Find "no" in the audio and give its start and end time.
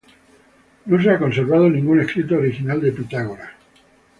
0.87-0.99